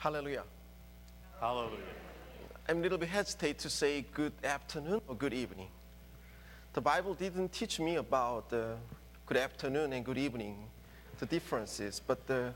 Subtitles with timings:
[0.00, 0.44] Hallelujah.
[1.40, 1.76] Hallelujah.
[2.66, 5.68] I'm a little bit hesitate to say good afternoon or good evening.
[6.72, 8.76] The Bible didn't teach me about uh,
[9.26, 10.56] good afternoon and good evening,
[11.18, 12.00] the differences.
[12.00, 12.48] But uh,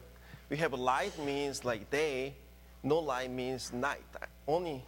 [0.48, 2.32] we have light means like day,
[2.82, 4.00] no light means night.
[4.22, 4.82] I, only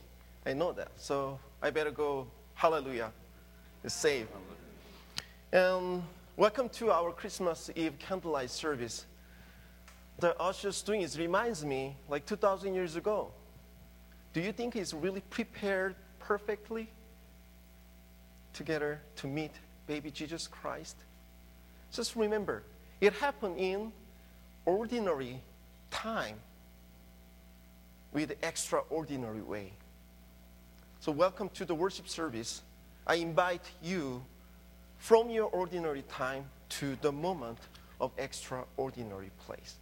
[0.46, 0.92] I know that.
[0.96, 3.12] So I better go hallelujah,
[3.86, 4.28] save.
[5.52, 6.02] And
[6.38, 9.04] welcome to our Christmas Eve candlelight service.
[10.18, 13.32] The ushers doing is reminds me like 2,000 years ago.
[14.32, 16.88] Do you think he's really prepared perfectly
[18.54, 19.52] together to meet
[19.86, 20.96] baby Jesus Christ?
[21.92, 22.62] Just remember,
[23.00, 23.92] it happened in
[24.64, 25.40] ordinary
[25.90, 26.36] time
[28.12, 29.72] with extraordinary way.
[31.00, 32.62] So welcome to the worship service.
[33.06, 34.24] I invite you
[34.96, 37.58] from your ordinary time to the moment
[38.00, 39.76] of extraordinary place.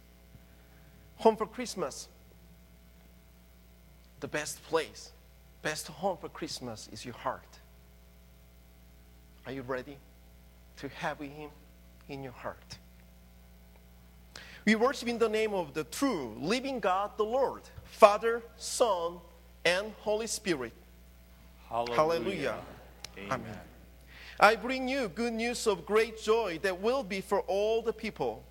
[1.17, 2.07] Home for Christmas
[4.19, 5.11] the best place,
[5.61, 7.59] best home for Christmas is your heart.
[9.45, 9.97] Are you ready
[10.77, 11.49] to have Him
[12.09, 12.77] in your heart?
[14.65, 19.19] We worship in the name of the true, living God, the Lord, Father, Son,
[19.63, 20.73] and Holy Spirit.
[21.69, 21.95] Hallelujah.
[21.95, 22.55] Hallelujah.
[23.17, 23.31] Amen.
[23.31, 23.59] Amen.
[24.39, 28.43] I bring you good news of great joy that will be for all the people.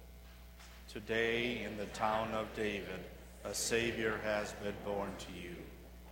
[0.94, 3.00] Today in the town of David,
[3.44, 5.56] a Savior has been born to you.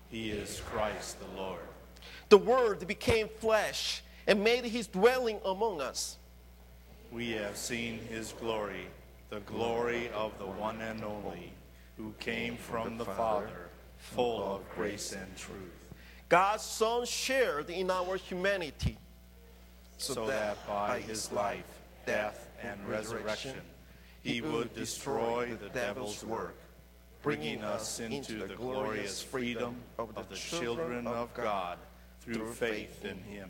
[0.08, 1.60] He is Christ the Lord.
[2.30, 6.18] The Word became flesh and made his dwelling among us.
[7.12, 8.88] We have seen his glory,
[9.30, 11.52] the glory of the one and only,
[11.96, 15.78] who came from the Father, full of grace and truth,
[16.28, 18.98] God's Son shared in our humanity
[19.96, 23.54] so that by his life, death, and resurrection,
[24.22, 26.56] he would destroy the devil's work
[27.22, 31.78] bringing us into the glorious freedom of the children of God
[32.20, 33.48] through faith in him.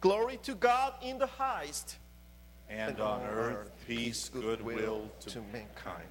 [0.00, 1.96] Glory to God in the highest,
[2.68, 6.08] And on earth, peace, goodwill to mankind.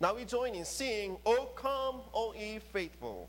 [0.00, 3.28] Now we join in singing, O come, all ye faithful.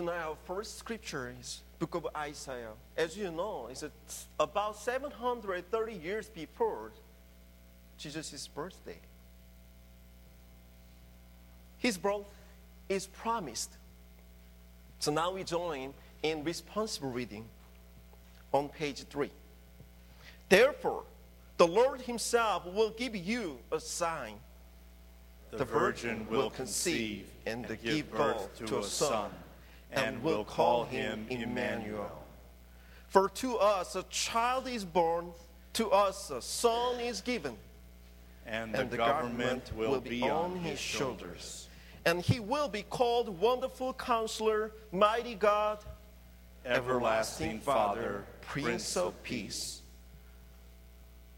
[0.00, 2.72] Tonight, our first scripture is Book of Isaiah.
[2.96, 3.84] As you know, it's
[4.38, 6.92] about 730 years before
[7.98, 8.96] Jesus' birthday.
[11.76, 12.24] His birth
[12.88, 13.76] is promised.
[15.00, 15.92] So now we join
[16.22, 17.44] in responsible reading
[18.54, 19.30] on page 3.
[20.48, 21.02] Therefore,
[21.58, 24.36] the Lord Himself will give you a sign.
[25.50, 29.30] The virgin will conceive and give birth to a son,
[29.92, 32.10] and we will call him Emmanuel.
[33.08, 35.32] For to us a child is born,
[35.74, 37.56] to us a son is given,
[38.46, 41.68] And the government will be on his shoulders.
[42.06, 45.78] and he will be called Wonderful Counselor, Mighty God,
[46.64, 49.82] Everlasting Father, Prince of Peace.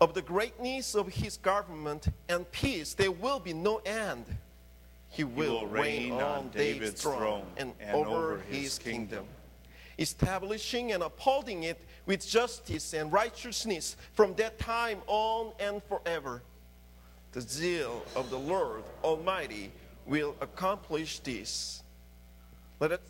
[0.00, 4.25] Of the greatness of his government and peace, there will be no end.
[5.12, 9.26] He will, will reign on David's throne and, and over his kingdom.
[9.99, 16.43] establishing and upholding it with justice and righteousness from that time on and forever.
[17.32, 19.70] The zeal of the Lord Almighty
[20.06, 21.82] will accomplish this.
[22.81, 23.00] Let us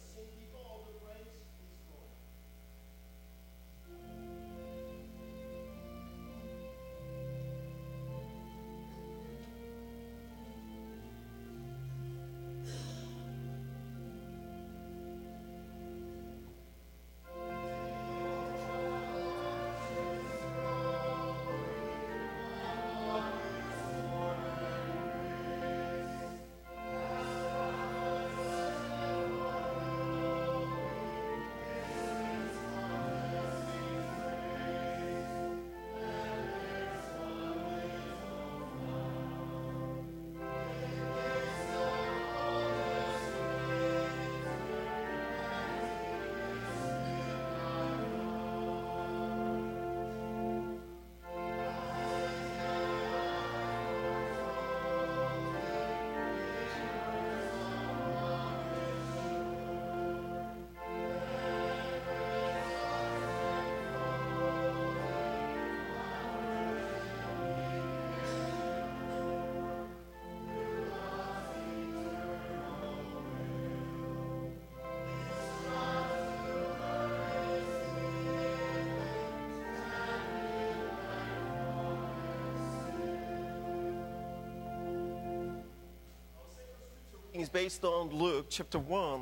[87.43, 89.21] is based on Luke chapter 1.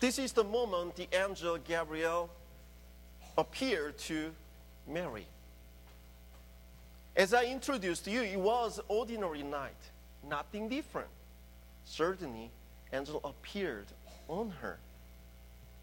[0.00, 2.30] This is the moment the angel Gabriel
[3.36, 4.32] appeared to
[4.88, 5.26] Mary.
[7.14, 9.76] As I introduced you, it was ordinary night,
[10.26, 11.10] nothing different.
[11.84, 12.50] Certainly,
[12.90, 13.88] angel appeared
[14.26, 14.78] on her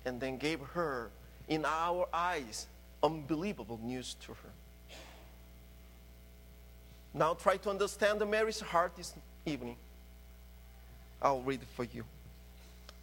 [0.06, 1.12] and then gave her,
[1.48, 2.66] in our eyes,
[3.04, 4.50] unbelievable news to her.
[7.14, 9.14] Now try to understand Mary's heart this
[9.46, 9.78] evening.
[11.22, 12.04] I'll read it for you.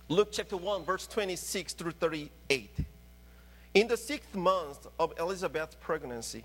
[0.09, 2.70] Luke chapter 1, verse 26 through 38.
[3.75, 6.44] In the sixth month of Elizabeth's pregnancy,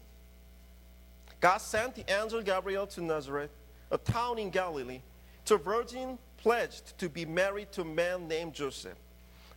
[1.40, 3.52] God sent the angel Gabriel to Nazareth,
[3.90, 5.02] a town in Galilee,
[5.46, 8.98] to a virgin pledged to be married to a man named Joseph,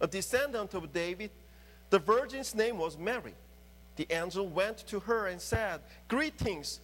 [0.01, 1.31] a descendant of David.
[1.91, 3.35] The virgin's name was Mary.
[3.97, 6.81] The angel went to her and said, Greetings,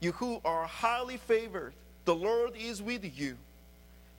[0.00, 1.74] you who are highly favored.
[2.04, 3.36] The Lord is with you.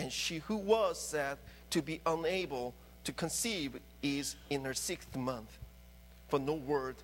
[0.00, 1.36] and she who was said
[1.68, 5.58] to be unable to conceive is in her sixth month.
[6.28, 6.96] For no word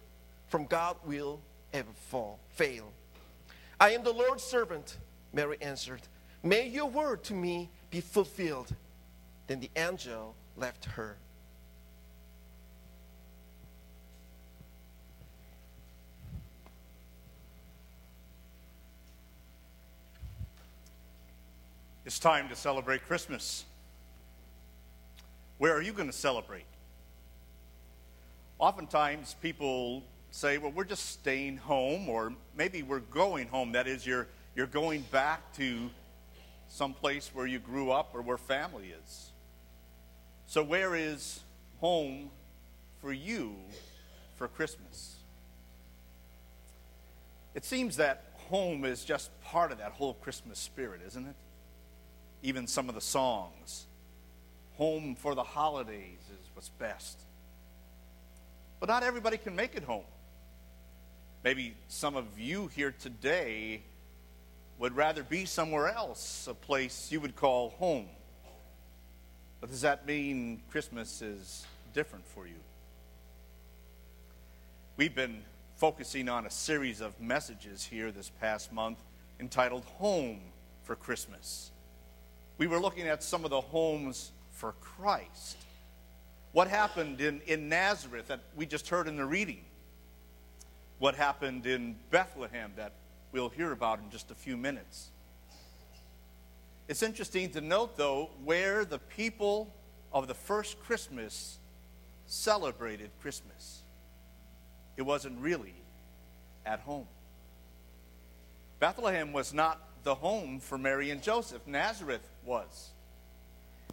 [0.48, 1.40] from God will
[1.74, 2.90] ever fall, fail.
[3.78, 4.96] I am the Lord's servant,
[5.34, 6.00] Mary answered.
[6.42, 8.74] May your word to me be fulfilled.
[9.46, 11.16] Then the angel left her.
[22.06, 23.64] It's time to celebrate Christmas.
[25.58, 26.66] Where are you going to celebrate?
[28.60, 33.72] Oftentimes, people say, well, we're just staying home, or maybe we're going home.
[33.72, 35.90] That is, you're, you're going back to
[36.68, 39.30] some place where you grew up or where family is.
[40.46, 41.40] So, where is
[41.80, 42.30] home
[43.00, 43.56] for you
[44.36, 45.16] for Christmas?
[47.56, 51.34] It seems that home is just part of that whole Christmas spirit, isn't it?
[52.42, 53.86] Even some of the songs.
[54.76, 57.18] Home for the holidays is what's best.
[58.78, 60.04] But not everybody can make it home.
[61.42, 63.82] Maybe some of you here today
[64.78, 68.06] would rather be somewhere else, a place you would call home.
[69.60, 72.60] But does that mean Christmas is different for you?
[74.96, 75.42] We've been
[75.76, 78.98] focusing on a series of messages here this past month
[79.40, 80.40] entitled Home
[80.82, 81.70] for Christmas
[82.58, 85.56] we were looking at some of the homes for Christ.
[86.52, 89.62] What happened in, in Nazareth that we just heard in the reading?
[90.98, 92.92] What happened in Bethlehem that
[93.32, 95.10] we'll hear about in just a few minutes?
[96.88, 99.74] It's interesting to note, though, where the people
[100.12, 101.58] of the first Christmas
[102.26, 103.82] celebrated Christmas.
[104.96, 105.74] It wasn't really
[106.64, 107.06] at home.
[108.78, 111.66] Bethlehem was not the home for Mary and Joseph.
[111.66, 112.90] Nazareth was.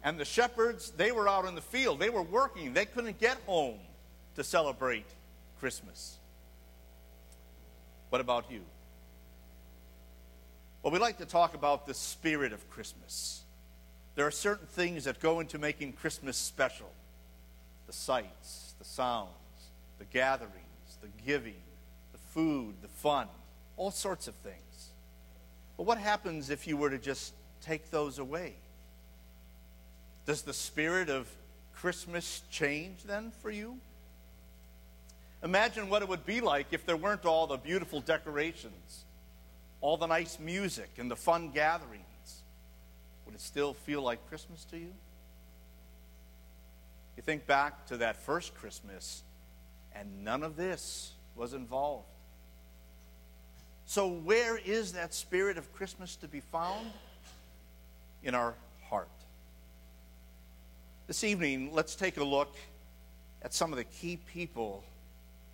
[0.04, 1.98] And the shepherds, they were out in the field.
[1.98, 2.72] They were working.
[2.72, 3.80] They couldn't get home
[4.36, 5.06] to celebrate
[5.58, 6.16] Christmas.
[8.10, 8.60] What about you?
[10.84, 13.42] Well, we like to talk about the spirit of Christmas.
[14.14, 16.90] There are certain things that go into making Christmas special
[17.88, 19.28] the sights, the sounds,
[19.98, 20.52] the gatherings,
[21.02, 21.60] the giving,
[22.12, 23.26] the food, the fun,
[23.76, 24.63] all sorts of things.
[25.76, 28.54] But what happens if you were to just take those away?
[30.26, 31.28] Does the spirit of
[31.74, 33.78] Christmas change then for you?
[35.42, 39.04] Imagine what it would be like if there weren't all the beautiful decorations,
[39.82, 42.04] all the nice music, and the fun gatherings.
[43.26, 44.92] Would it still feel like Christmas to you?
[47.16, 49.22] You think back to that first Christmas,
[49.94, 52.13] and none of this was involved.
[53.86, 56.90] So, where is that spirit of Christmas to be found?
[58.22, 58.54] In our
[58.88, 59.08] heart.
[61.06, 62.56] This evening, let's take a look
[63.42, 64.82] at some of the key people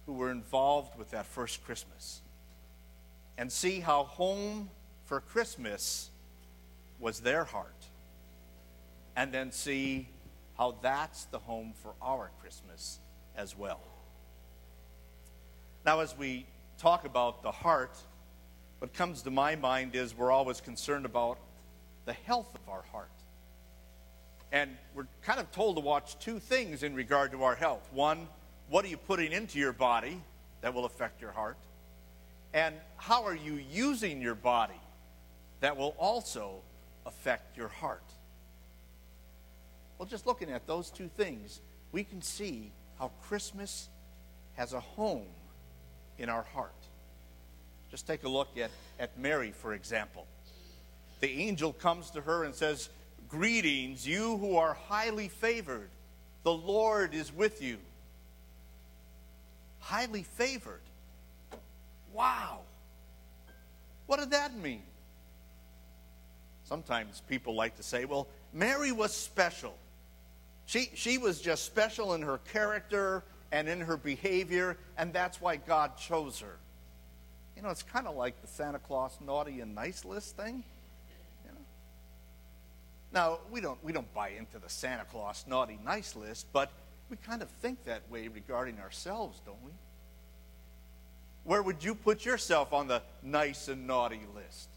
[0.06, 2.20] who were involved with that first Christmas
[3.36, 4.70] and see how home
[5.06, 6.10] for Christmas
[7.00, 7.74] was their heart.
[9.16, 10.08] And then see
[10.56, 13.00] how that's the home for our Christmas
[13.36, 13.80] as well.
[15.84, 16.46] Now, as we
[16.78, 17.98] talk about the heart,
[18.80, 21.38] what comes to my mind is we're always concerned about
[22.06, 23.10] the health of our heart.
[24.52, 27.86] And we're kind of told to watch two things in regard to our health.
[27.92, 28.26] One,
[28.68, 30.20] what are you putting into your body
[30.62, 31.58] that will affect your heart?
[32.54, 34.80] And how are you using your body
[35.60, 36.62] that will also
[37.04, 38.02] affect your heart?
[39.98, 41.60] Well, just looking at those two things,
[41.92, 43.90] we can see how Christmas
[44.54, 45.28] has a home
[46.18, 46.72] in our heart.
[47.90, 50.26] Just take a look at, at Mary, for example.
[51.20, 52.88] The angel comes to her and says,
[53.28, 55.90] Greetings, you who are highly favored.
[56.42, 57.78] The Lord is with you.
[59.78, 60.80] Highly favored.
[62.12, 62.60] Wow.
[64.06, 64.82] What did that mean?
[66.64, 69.74] Sometimes people like to say, well, Mary was special.
[70.66, 75.56] She, she was just special in her character and in her behavior, and that's why
[75.56, 76.56] God chose her.
[77.56, 80.64] You know, it's kind of like the Santa Claus naughty and nice list thing.
[81.44, 81.60] You know?
[83.12, 86.70] Now, we don't, we don't buy into the Santa Claus naughty nice list, but
[87.10, 89.72] we kind of think that way regarding ourselves, don't we?
[91.44, 94.68] Where would you put yourself on the nice and naughty list?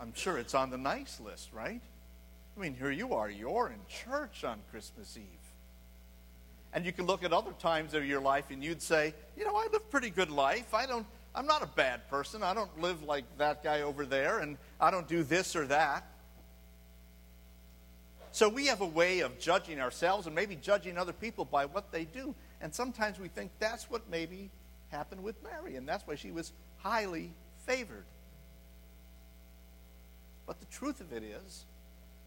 [0.00, 1.80] I'm sure it's on the nice list, right?
[2.56, 5.24] I mean, here you are, you're in church on Christmas Eve.
[6.72, 9.54] And you can look at other times of your life and you'd say, you know,
[9.54, 10.74] I live a pretty good life.
[10.74, 12.42] I don't I'm not a bad person.
[12.42, 16.06] I don't live like that guy over there, and I don't do this or that.
[18.30, 21.92] So we have a way of judging ourselves and maybe judging other people by what
[21.92, 22.34] they do.
[22.60, 24.50] And sometimes we think that's what maybe
[24.90, 27.32] happened with Mary, and that's why she was highly
[27.66, 28.04] favored.
[30.46, 31.64] But the truth of it is,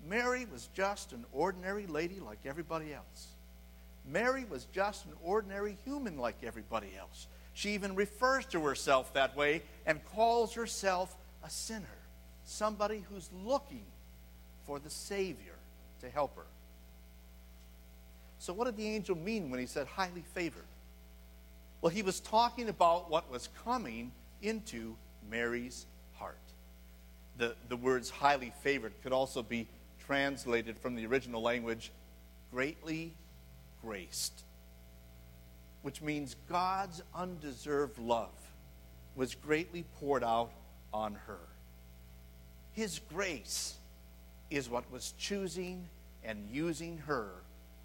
[0.07, 3.27] Mary was just an ordinary lady like everybody else.
[4.05, 7.27] Mary was just an ordinary human like everybody else.
[7.57, 11.97] She even refers to herself that way and calls herself a sinner,
[12.43, 13.87] somebody who's looking
[14.67, 15.55] for the Savior
[16.01, 16.45] to help her.
[18.37, 20.67] So, what did the angel mean when he said highly favored?
[21.81, 24.11] Well, he was talking about what was coming
[24.43, 24.95] into
[25.27, 26.37] Mary's heart.
[27.39, 29.67] The, the words highly favored could also be
[30.05, 31.91] translated from the original language
[32.51, 33.15] greatly
[33.81, 34.43] graced,
[35.87, 38.35] which means God's undeserved love
[39.15, 40.51] was greatly poured out
[40.93, 41.39] on her.
[42.73, 43.75] His grace
[44.49, 45.87] is what was choosing
[46.25, 47.29] and using her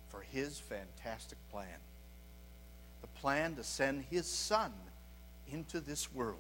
[0.08, 1.68] for his fantastic plan
[3.02, 4.72] the plan to send his son
[5.52, 6.38] into this world.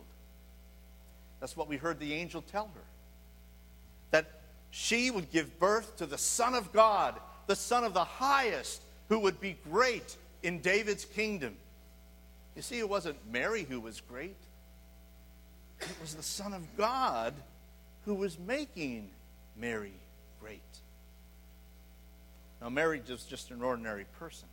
[1.38, 2.84] That's what we heard the angel tell her.
[4.10, 4.40] That
[4.72, 9.20] she would give birth to the Son of God, the Son of the highest, who
[9.20, 11.56] would be great in David's kingdom.
[12.56, 14.36] You see, it wasn't Mary who was great,
[15.80, 17.34] it was the Son of God
[18.04, 19.10] who was making
[19.56, 19.94] Mary
[20.40, 20.60] great.
[22.60, 24.48] Now, Mary is just an ordinary person.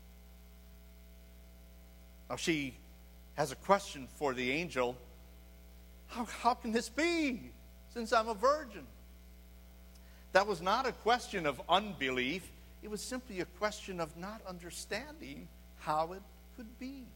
[2.30, 2.76] Now, she
[3.36, 4.96] has a question for the angel
[6.08, 7.52] How, how can this be
[7.94, 8.86] since I'm a virgin?
[10.32, 12.50] That was not a question of unbelief,
[12.84, 15.48] it was simply a question of not understanding
[15.90, 16.22] how it
[16.56, 17.08] could be.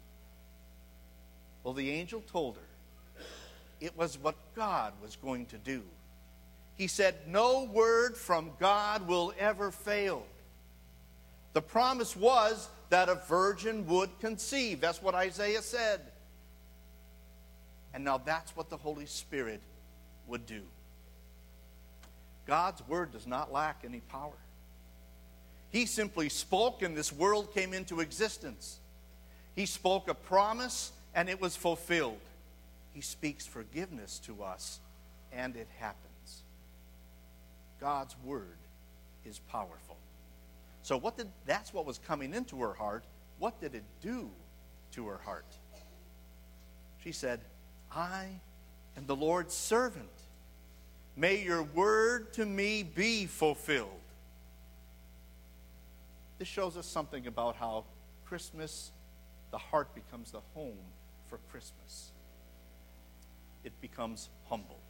[1.64, 3.24] Well, the angel told her
[3.80, 5.84] it was what God was going to do.
[6.76, 10.26] He said, No word from God will ever fail.
[11.54, 14.82] The promise was that a virgin would conceive.
[14.82, 16.02] That's what Isaiah said.
[17.94, 19.62] And now that's what the Holy Spirit
[20.26, 20.64] would do.
[22.48, 24.34] God's word does not lack any power.
[25.74, 28.78] He simply spoke, and this world came into existence.
[29.56, 32.20] He spoke a promise, and it was fulfilled.
[32.94, 34.80] He speaks forgiveness to us,
[35.32, 36.44] and it happens.
[37.82, 38.56] God's word
[39.26, 39.98] is powerful.
[40.84, 43.04] So what did that's what was coming into her heart.
[43.40, 44.30] What did it do
[44.92, 45.58] to her heart?
[47.04, 47.40] She said,
[47.92, 48.28] I
[48.96, 50.06] am the Lord's servant.
[51.18, 54.03] May your word to me be fulfilled.
[56.44, 57.86] This shows us something about how
[58.26, 58.92] Christmas,
[59.52, 60.76] the heart becomes the home
[61.30, 62.12] for Christmas.
[63.64, 64.82] It becomes humble.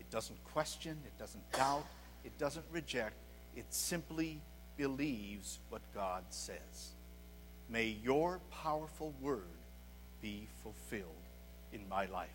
[0.00, 1.86] It doesn't question, it doesn't doubt,
[2.24, 3.14] it doesn't reject,
[3.54, 4.40] it simply
[4.76, 6.96] believes what God says.
[7.68, 9.44] May your powerful word
[10.22, 11.06] be fulfilled
[11.72, 12.30] in my life.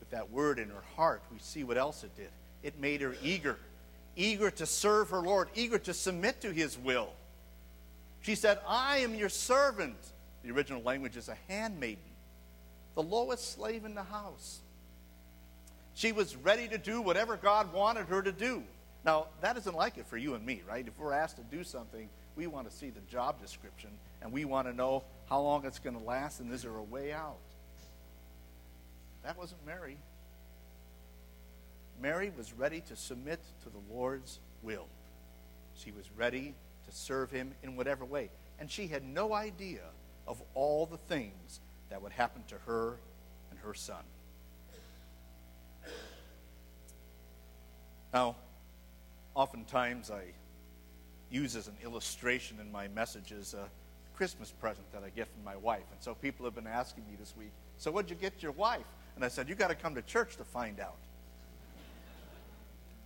[0.00, 2.30] With that word in her heart, we see what else it did.
[2.64, 3.56] It made her eager,
[4.16, 7.10] eager to serve her Lord, eager to submit to his will.
[8.20, 9.96] She said, I am your servant.
[10.42, 12.02] The original language is a handmaiden,
[12.94, 14.60] the lowest slave in the house.
[15.94, 18.62] She was ready to do whatever God wanted her to do.
[19.04, 20.86] Now, that isn't like it for you and me, right?
[20.86, 23.90] If we're asked to do something, we want to see the job description
[24.22, 26.82] and we want to know how long it's going to last and is there a
[26.82, 27.36] way out.
[29.24, 29.96] That wasn't Mary.
[32.02, 34.88] Mary was ready to submit to the Lord's will.
[35.74, 38.28] She was ready to serve him in whatever way.
[38.58, 39.82] And she had no idea
[40.26, 41.60] of all the things
[41.90, 42.98] that would happen to her
[43.50, 44.02] and her son.
[48.12, 48.36] Now,
[49.34, 50.24] oftentimes I
[51.30, 53.68] use as an illustration in my messages a
[54.16, 55.84] Christmas present that I get from my wife.
[55.92, 58.86] And so people have been asking me this week, so what'd you get your wife?
[59.14, 60.98] And I said, you got to come to church to find out.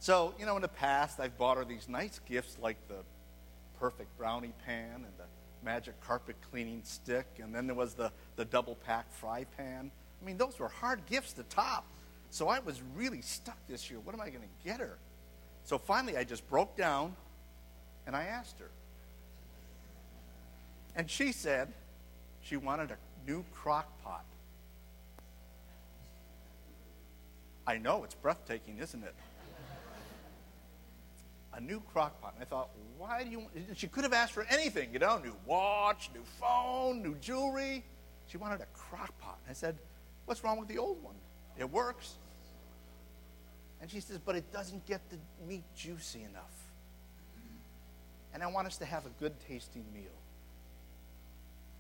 [0.07, 2.99] So, you know, in the past, I've bought her these nice gifts like the
[3.81, 5.25] perfect brownie pan and the
[5.65, 9.91] magic carpet cleaning stick, and then there was the, the double pack fry pan.
[10.23, 11.85] I mean, those were hard gifts to top.
[12.31, 13.99] So I was really stuck this year.
[13.99, 14.97] What am I going to get her?
[15.65, 17.17] So finally, I just broke down
[18.07, 18.71] and I asked her.
[20.95, 21.73] And she said
[22.43, 22.97] she wanted a
[23.29, 24.25] new crock pot.
[27.67, 29.15] I know, it's breathtaking, isn't it?
[31.57, 32.35] A new crock pot.
[32.35, 33.53] And I thought, why do you want?
[33.75, 37.83] She could have asked for anything, you know, new watch, new phone, new jewelry.
[38.29, 39.39] She wanted a crock pot.
[39.45, 39.77] And I said,
[40.27, 41.15] what's wrong with the old one?
[41.57, 42.15] It works.
[43.81, 46.53] And she says, but it doesn't get the meat juicy enough.
[48.35, 50.03] And I want us to have a good tasting meal.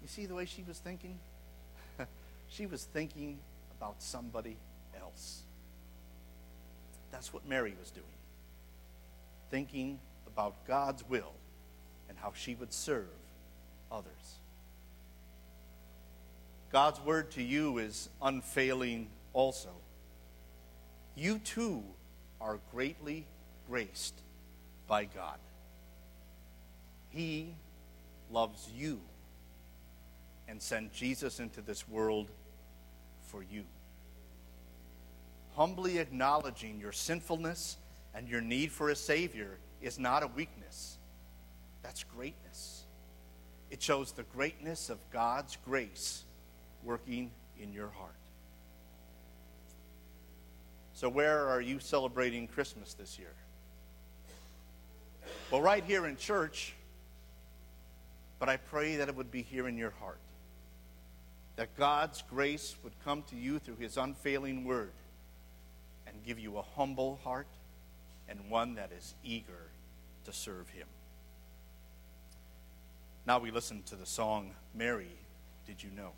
[0.01, 1.19] You see the way she was thinking?
[2.49, 3.39] she was thinking
[3.77, 4.57] about somebody
[4.99, 5.43] else.
[7.11, 8.07] That's what Mary was doing.
[9.51, 11.33] Thinking about God's will
[12.09, 13.07] and how she would serve
[13.91, 14.41] others.
[16.73, 19.71] God's word to you is unfailing also
[21.17, 21.83] you too
[22.41, 23.27] are greatly
[23.67, 24.21] graced
[24.87, 25.39] by God.
[27.09, 27.55] He
[28.31, 29.01] loves you
[30.47, 32.29] and sent Jesus into this world
[33.23, 33.65] for you.
[35.55, 37.79] Humbly acknowledging your sinfulness
[38.17, 40.97] and your need for a Savior is not a weakness,
[41.83, 42.85] that's greatness.
[43.71, 46.25] It shows the greatness of God's grace
[46.83, 48.15] working in your heart.
[50.95, 53.35] So, where are you celebrating Christmas this year?
[55.51, 56.73] Well, right here in church,
[58.39, 60.21] but I pray that it would be here in your heart.
[61.57, 64.93] That God's grace would come to you through His unfailing word
[66.07, 67.47] and give you a humble heart
[68.29, 69.71] and one that is eager
[70.25, 70.87] to serve Him.
[73.27, 75.19] Now we listen to the song, Mary,
[75.67, 76.13] Did You Know?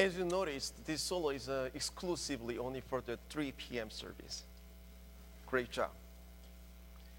[0.00, 3.90] As you noticed, this solo is uh, exclusively only for the 3 p.m.
[3.90, 4.44] service.
[5.46, 5.90] Great job.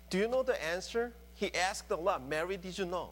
[0.09, 1.13] Do you know the answer?
[1.35, 2.27] He asked a lot.
[2.27, 3.11] Mary, did you know?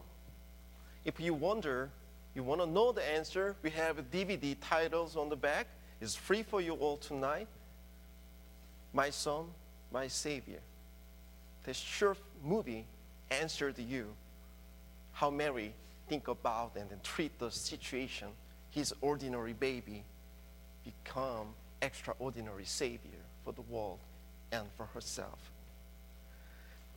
[1.06, 1.92] If you wonder,
[2.34, 5.68] you want to know the answer, we have DVD titles on the back.
[6.02, 7.48] It's free for you all tonight.
[8.92, 9.46] My son,
[9.94, 10.62] my Savior.
[11.66, 12.86] The short movie
[13.30, 14.08] answered you
[15.12, 15.74] how Mary
[16.08, 18.30] think about and treat the situation,
[18.72, 20.04] his ordinary baby
[20.84, 21.48] become
[21.82, 24.00] extraordinary Savior for the world
[24.52, 25.52] and for herself.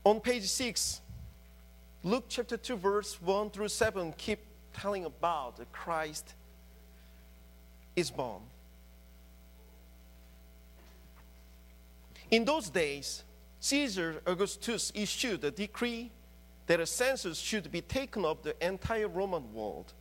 [0.04, 1.00] On page 6,
[2.02, 4.40] Luke chapter 2, verse 1 through 7 keep
[4.72, 6.34] telling about the Christ
[7.94, 8.42] is born.
[12.30, 13.22] In those days,
[13.60, 16.10] Caesar Augustus issued a decree
[16.66, 19.92] that a census should be taken of the entire Roman world.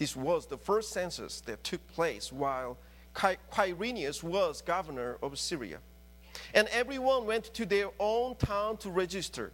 [0.00, 2.78] This was the first census that took place while
[3.14, 5.76] Quirinius was governor of Syria.
[6.54, 9.52] And everyone went to their own town to register.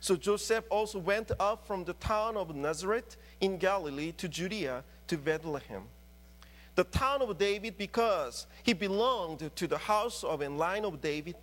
[0.00, 5.16] So Joseph also went up from the town of Nazareth in Galilee to Judea to
[5.16, 5.84] Bethlehem,
[6.74, 11.36] the town of David, because he belonged to the house of and line of David.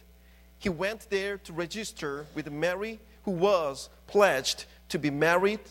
[0.60, 5.62] He went there to register with Mary, who was pledged to be married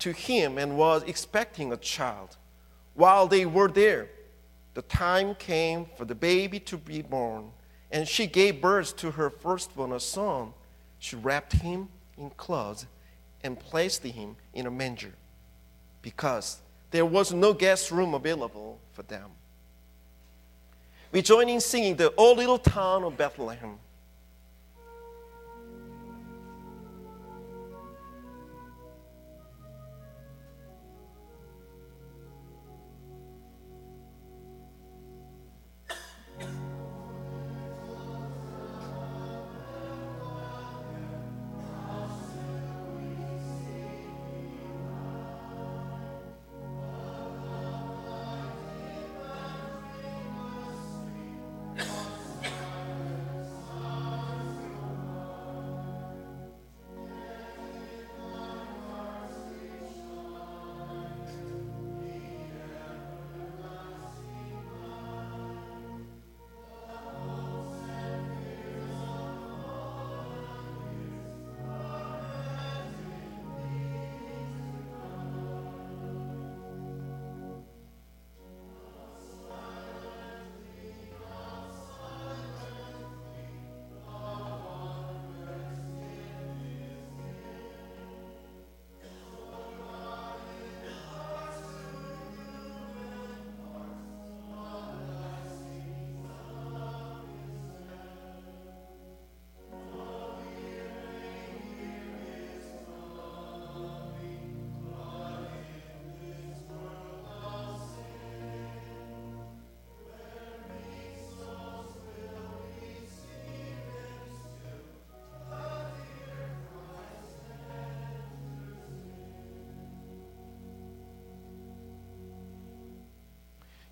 [0.00, 2.36] to him and was expecting a child.
[2.94, 4.08] While they were there,
[4.74, 7.50] the time came for the baby to be born,
[7.90, 10.52] and she gave birth to her firstborn, a son.
[10.98, 12.86] She wrapped him in clothes
[13.42, 15.12] and placed him in a manger
[16.02, 16.58] because
[16.90, 19.30] there was no guest room available for them.
[21.12, 23.78] We join in singing the O Little Town of Bethlehem.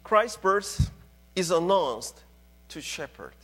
[0.04, 0.90] Christ's birth
[1.34, 2.22] is announced
[2.68, 3.34] to shepherd.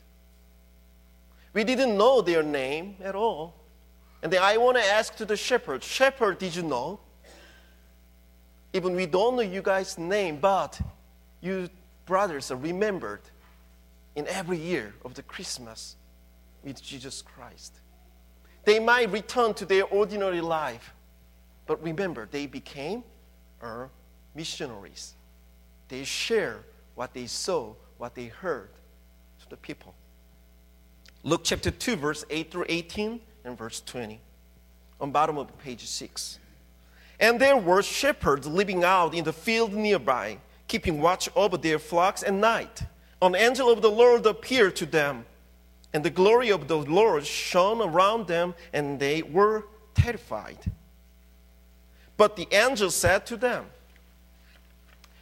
[1.53, 3.55] We didn't know their name at all.
[4.23, 7.01] And then I want to ask to the shepherd, Shepherd, did you know?
[8.73, 10.81] Even we don't know you guys' name, but
[11.41, 11.69] you
[12.07, 13.23] brothers are remembered
[14.15, 15.97] in every year of the Christmas
[16.63, 17.81] with Jesus Christ.
[18.65, 20.93] They might return to their ordinary life,
[21.67, 23.03] but remember, they became
[23.63, 23.91] our
[24.35, 25.15] missionaries.
[25.91, 26.61] They share
[26.95, 28.71] what they saw, what they heard
[29.43, 29.93] to the people.
[31.25, 34.21] Luke chapter 2, verse 8 through 18 and verse 20.
[35.01, 36.39] On bottom of page 6.
[37.19, 42.23] And there were shepherds living out in the field nearby, keeping watch over their flocks
[42.23, 42.83] at night.
[43.21, 45.27] An angel of the Lord appeared to them,
[45.93, 50.59] and the glory of the Lord shone around them, and they were terrified.
[52.17, 53.67] But the angel said to them,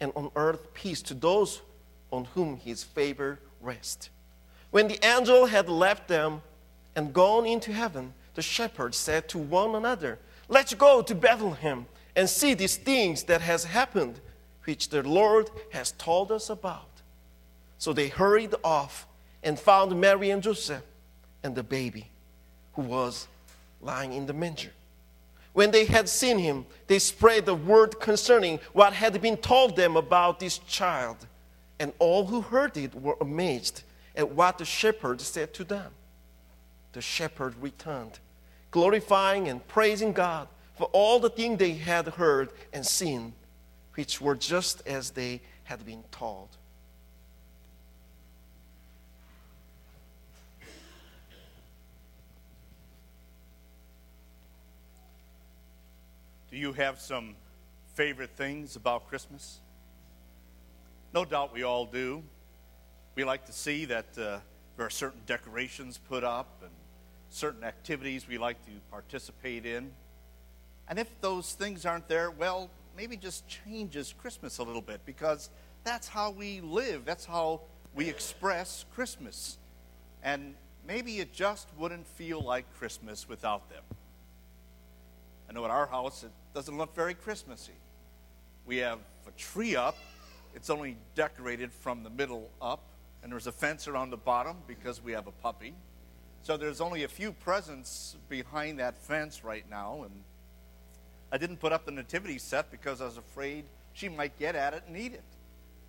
[0.00, 1.62] and on earth peace to those
[2.10, 4.10] on whom his favor rests.
[4.70, 6.42] When the angel had left them
[6.94, 12.28] and gone into heaven, the shepherds said to one another, Let's go to Bethlehem and
[12.28, 14.20] see these things that has happened,
[14.64, 16.88] which the Lord has told us about.
[17.78, 19.06] So they hurried off
[19.42, 20.82] and found Mary and Joseph
[21.42, 22.10] and the baby
[22.74, 23.26] who was
[23.80, 24.72] lying in the manger.
[25.56, 29.96] When they had seen him, they spread the word concerning what had been told them
[29.96, 31.16] about this child.
[31.80, 33.82] And all who heard it were amazed
[34.14, 35.92] at what the shepherd said to them.
[36.92, 38.18] The shepherd returned,
[38.70, 43.32] glorifying and praising God for all the things they had heard and seen,
[43.94, 46.50] which were just as they had been told.
[56.56, 57.36] Do you have some
[57.96, 59.60] favorite things about Christmas?
[61.12, 62.22] No doubt we all do.
[63.14, 64.38] We like to see that uh,
[64.78, 66.70] there are certain decorations put up and
[67.28, 69.90] certain activities we like to participate in.
[70.88, 75.50] And if those things aren't there, well, maybe just changes Christmas a little bit because
[75.84, 77.04] that's how we live.
[77.04, 77.60] That's how
[77.94, 79.58] we express Christmas.
[80.22, 80.54] And
[80.88, 83.82] maybe it just wouldn't feel like Christmas without them.
[85.48, 87.72] I know at our house it doesn't look very Christmassy.
[88.66, 89.96] We have a tree up,
[90.54, 92.80] it's only decorated from the middle up,
[93.22, 95.74] and there's a fence around the bottom because we have a puppy.
[96.42, 100.22] So there's only a few presents behind that fence right now, and
[101.32, 104.74] I didn't put up the nativity set because I was afraid she might get at
[104.74, 105.24] it and eat it.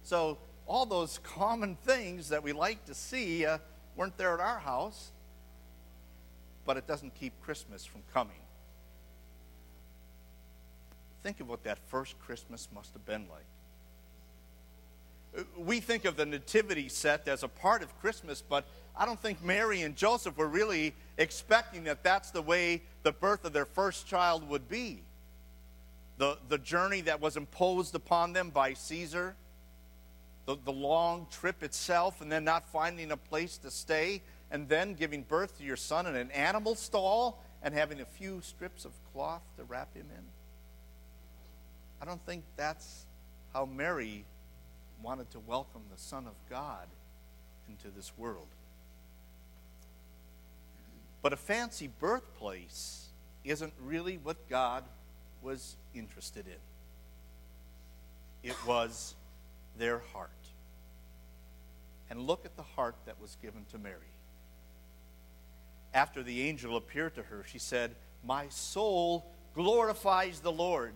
[0.03, 3.59] So all those common things that we like to see uh,
[3.95, 5.11] weren't there at our house,
[6.65, 8.35] but it doesn't keep Christmas from coming.
[11.23, 15.45] Think of what that first Christmas must have been like.
[15.57, 19.43] We think of the nativity set as a part of Christmas, but I don't think
[19.43, 24.07] Mary and Joseph were really expecting that that's the way the birth of their first
[24.07, 25.03] child would be.
[26.17, 29.35] The, the journey that was imposed upon them by Caesar,
[30.47, 34.95] the, the long trip itself, and then not finding a place to stay, and then
[34.95, 38.93] giving birth to your son in an animal stall and having a few strips of
[39.13, 40.23] cloth to wrap him in.
[42.01, 43.05] I don't think that's
[43.53, 44.25] how Mary
[45.01, 46.87] wanted to welcome the Son of God
[47.69, 48.47] into this world.
[51.21, 53.07] But a fancy birthplace
[53.43, 54.83] isn't really what God
[55.41, 56.53] was interested in.
[58.49, 59.15] It was
[59.77, 60.29] their heart.
[62.09, 63.95] And look at the heart that was given to Mary.
[65.93, 70.93] After the angel appeared to her, she said, My soul glorifies the Lord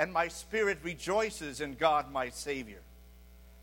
[0.00, 2.80] and my spirit rejoices in God my Savior,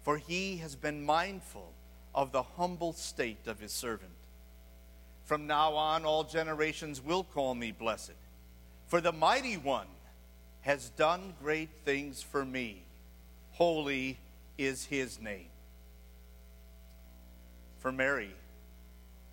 [0.04, 1.74] for he has been mindful
[2.14, 4.12] of the humble state of his servant.
[5.26, 8.14] From now on, all generations will call me blessed,
[8.86, 9.88] for the mighty one
[10.62, 12.84] has done great things for me.
[13.54, 14.20] Holy
[14.60, 15.50] is his name.
[17.80, 18.36] For Mary,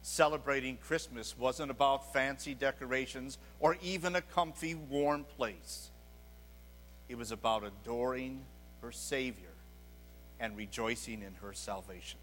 [0.01, 5.91] celebrating Christmas wasn't about fancy decorations or even a comfy, warm place.
[7.09, 8.45] It was about adoring
[8.81, 9.55] her Savior
[10.41, 12.19] and rejoicing in her salvation.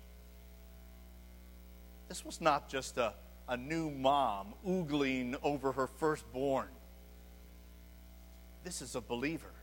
[2.07, 3.13] This was not just a,
[3.47, 6.67] a new mom oogling over her firstborn.
[8.63, 9.53] This is a believer.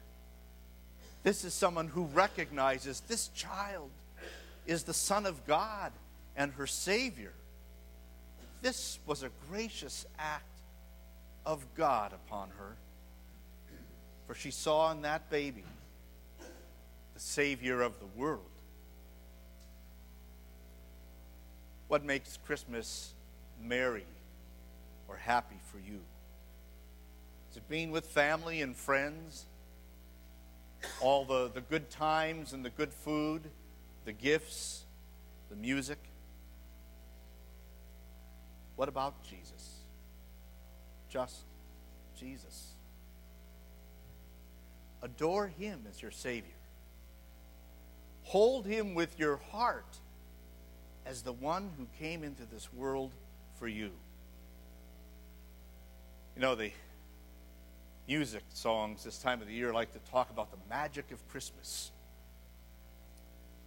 [1.23, 3.91] This is someone who recognizes this child
[4.67, 5.93] is the Son of God
[6.37, 7.33] and her Savior.
[8.63, 10.45] This was a gracious act
[11.45, 12.77] of God upon her
[14.29, 15.65] for she saw in that baby
[17.15, 18.43] the Savior of the world.
[21.89, 23.15] What makes Christmas
[23.65, 24.05] merry
[25.09, 26.01] or happy for you?
[27.51, 29.47] Is it being with family and friends?
[31.01, 33.43] All the, the good times and the good food,
[34.05, 34.85] the gifts,
[35.49, 35.99] the music?
[38.77, 39.79] What about Jesus?
[41.09, 41.39] Just
[42.15, 42.68] Jesus.
[45.03, 46.53] Adore Him as your Savior.
[48.25, 49.99] Hold Him with your heart
[51.07, 53.13] as the one who came into this world
[53.59, 53.91] for you.
[56.37, 56.71] You know, the
[58.07, 61.91] music songs this time of the year like to talk about the magic of Christmas.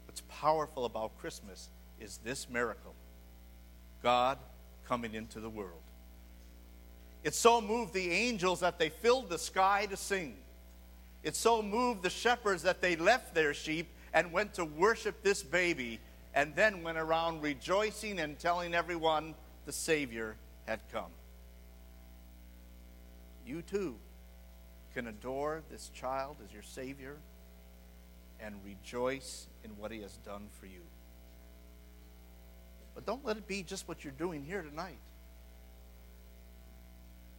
[0.05, 2.95] What's powerful about Christmas is this miracle
[4.03, 4.37] God
[4.87, 5.81] coming into the world.
[7.23, 10.35] It so moved the angels that they filled the sky to sing.
[11.23, 15.43] It so moved the shepherds that they left their sheep and went to worship this
[15.43, 15.99] baby
[16.33, 21.11] and then went around rejoicing and telling everyone the Savior had come.
[23.45, 23.95] You too
[24.93, 27.17] can adore this child as your Savior
[28.39, 30.81] and rejoice in what He has done for you.
[32.95, 34.97] But don't let it be just what you're doing here tonight.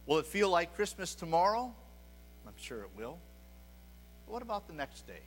[0.05, 1.73] Will it feel like Christmas tomorrow?
[2.45, 3.17] I'm sure it will.
[4.27, 5.21] What about the next day?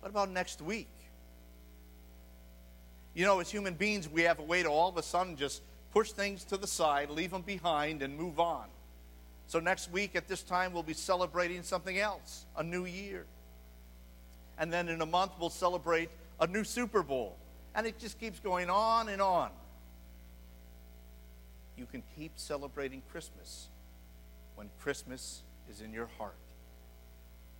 [0.00, 0.88] What about next week?
[3.14, 5.62] You know, as human beings, we have a way to all of a sudden just
[5.92, 8.66] push things to the side, leave them behind, and move on.
[9.46, 13.26] So next week at this time, we'll be celebrating something else, a new year.
[14.58, 16.08] And then in a month, we'll celebrate
[16.40, 17.36] a new Super Bowl.
[17.74, 19.50] And it just keeps going on and on.
[21.76, 23.68] You can keep celebrating Christmas
[24.56, 26.34] when Christmas is in your heart.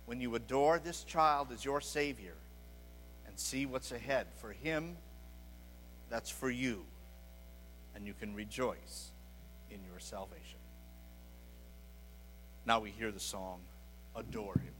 [0.05, 2.35] When you adore this child as your Savior
[3.25, 4.97] and see what's ahead for Him,
[6.09, 6.85] that's for you.
[7.95, 9.11] And you can rejoice
[9.69, 10.59] in your salvation.
[12.65, 13.61] Now we hear the song,
[14.15, 14.73] Adore Him.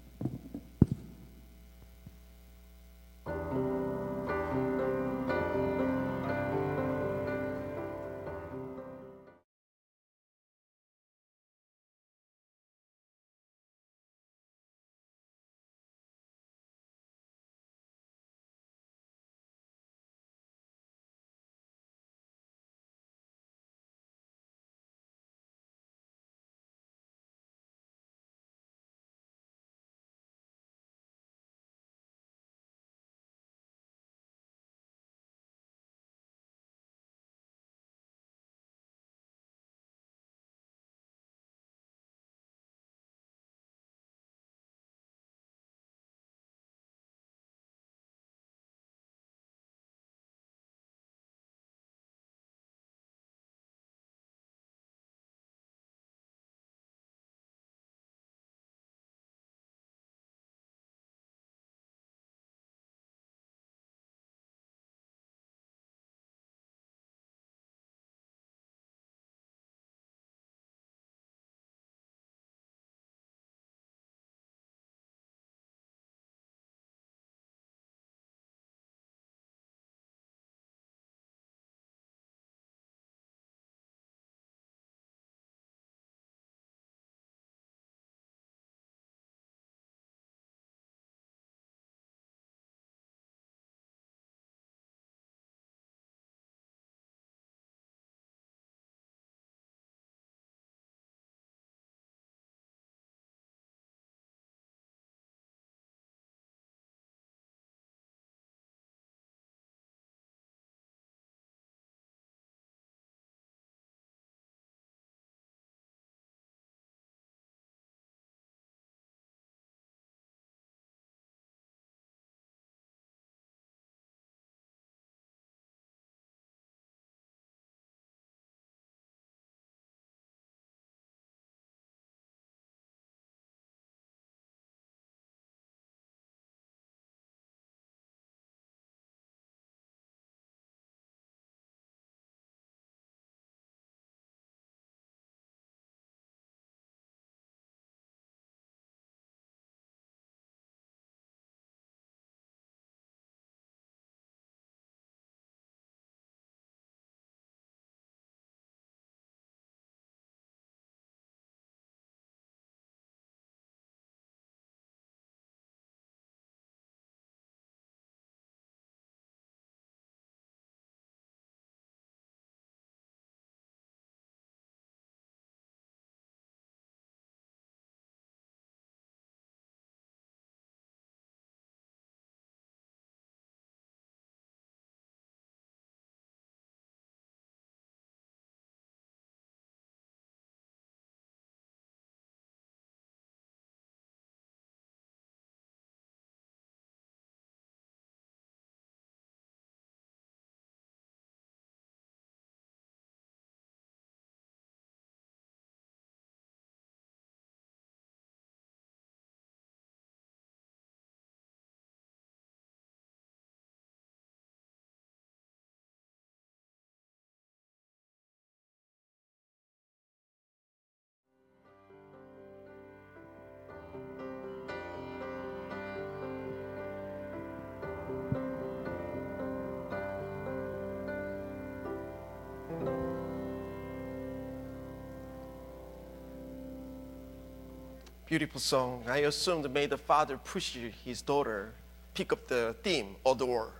[238.33, 239.03] Beautiful song.
[239.07, 240.75] I assumed may the father push
[241.05, 241.71] his daughter
[242.15, 243.73] pick up the theme, adore.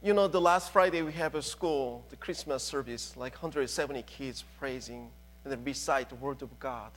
[0.00, 4.44] You know, the last Friday we have a school, the Christmas service, like 170 kids
[4.60, 5.10] praising
[5.42, 6.92] and then recite the Word of God.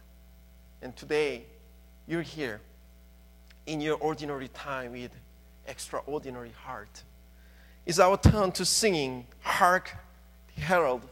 [0.83, 1.45] And today,
[2.07, 2.61] you're here
[3.65, 5.15] in your ordinary time with
[5.65, 7.01] extraordinary heart.
[7.87, 9.95] It's our turn to singing Hark
[10.53, 11.07] the Herald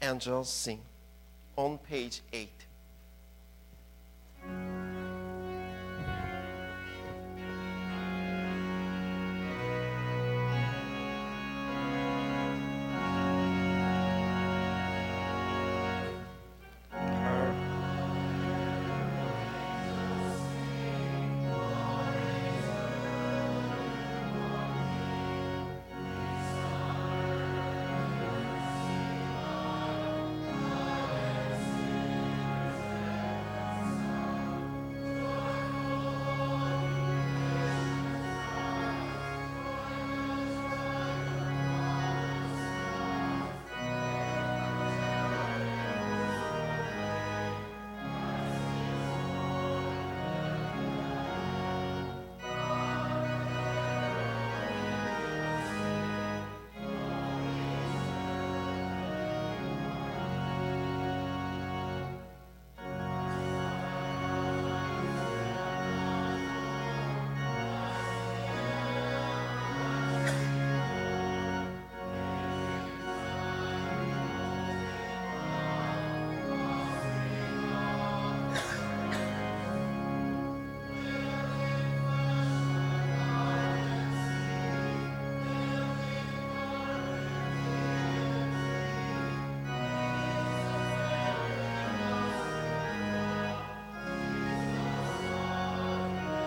[0.00, 0.80] Angels Sing
[1.56, 2.48] on page 8.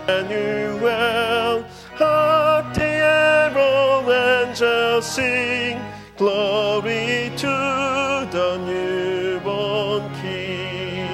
[0.07, 5.81] Emmanuel, hark the herald angels sing,
[6.15, 7.47] glory to
[8.31, 11.05] the newborn King.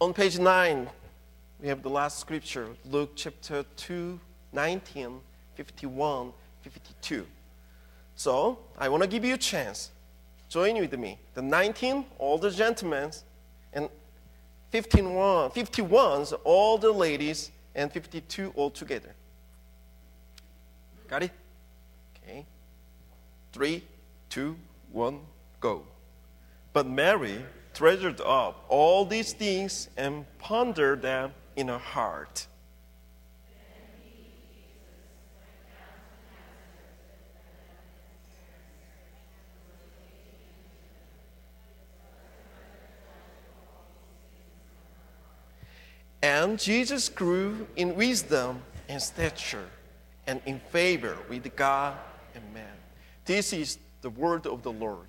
[0.00, 0.88] On page 9,
[1.60, 4.20] we have the last scripture, Luke chapter 2,
[4.52, 5.20] 19,
[5.56, 7.26] 51, 52.
[8.16, 9.90] So I want to give you a chance.
[10.48, 11.18] Join with me.
[11.34, 13.10] The 19 older gentlemen
[13.72, 13.88] and
[14.70, 19.14] 15 one, 51s older ladies and 52 all together.
[21.08, 21.30] Got it?
[22.16, 22.46] Okay.
[23.52, 23.84] Three,
[24.28, 24.56] two,
[24.92, 25.20] one,
[25.60, 25.84] go.
[26.72, 27.44] But Mary
[27.74, 32.46] treasured up all these things and pondered them in her heart.
[46.22, 49.68] And Jesus grew in wisdom and stature
[50.26, 51.98] and in favor with God
[52.34, 52.76] and man.
[53.24, 55.08] This is the word of the Lord.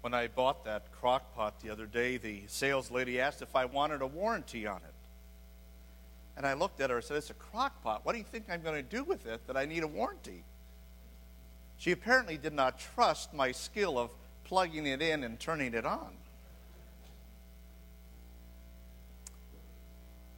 [0.00, 3.64] When I bought that crock pot the other day, the sales lady asked if I
[3.64, 4.94] wanted a warranty on it.
[6.36, 8.02] And I looked at her and said, It's a crock pot.
[8.04, 10.44] What do you think I'm going to do with it that I need a warranty?
[11.78, 14.10] She apparently did not trust my skill of
[14.44, 16.12] plugging it in and turning it on.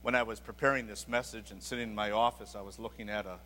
[0.03, 3.27] When I was preparing this message and sitting in my office, I was looking at
[3.27, 3.39] a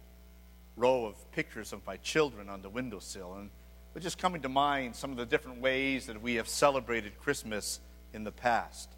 [0.76, 4.48] row of pictures of my children on the windowsill, and it was just coming to
[4.48, 7.80] mind some of the different ways that we have celebrated Christmas
[8.12, 8.90] in the past.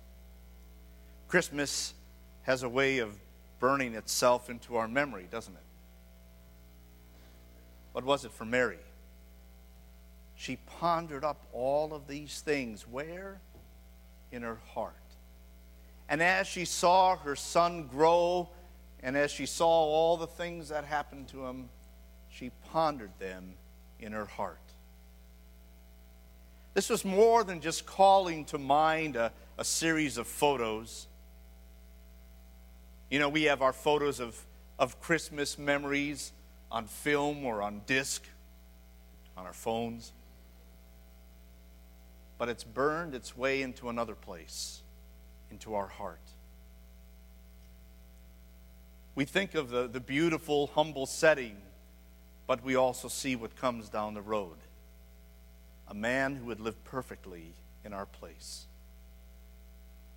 [1.26, 1.94] Christmas
[2.42, 3.18] has a way of
[3.58, 5.62] burning itself into our memory, doesn't it?
[7.94, 8.80] What was it for Mary?
[10.34, 12.88] She pondered up all of these things.
[12.88, 13.38] Where?
[14.32, 14.94] In her heart.
[16.08, 18.48] And as she saw her son grow,
[19.00, 21.68] and as she saw all the things that happened to him,
[22.28, 23.54] she pondered them
[24.00, 24.58] in her heart.
[26.74, 31.06] This was more than just calling to mind a, a series of photos.
[33.08, 34.36] You know, we have our photos of,
[34.80, 36.32] of Christmas memories
[36.74, 38.26] on film or on disc
[39.36, 40.12] on our phones.
[42.36, 44.82] But it's burned its way into another place,
[45.52, 46.18] into our heart.
[49.14, 51.56] We think of the, the beautiful, humble setting,
[52.48, 54.56] but we also see what comes down the road
[55.86, 57.52] a man who would live perfectly
[57.84, 58.64] in our place,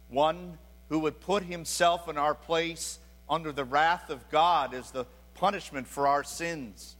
[0.09, 2.99] one who would put himself in our place
[3.29, 5.05] under the wrath of God as the
[5.37, 6.95] punishment for our sins.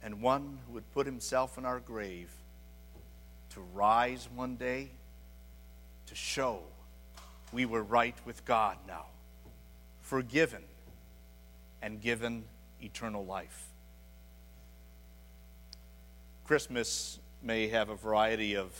[0.00, 2.30] and one who would put himself in our grave
[3.50, 4.90] to rise one day
[6.06, 6.62] to show
[7.52, 9.06] we were right with God now,
[10.00, 10.62] forgiven
[11.82, 12.44] and given
[12.80, 13.66] eternal life.
[16.44, 18.72] Christmas may have a variety of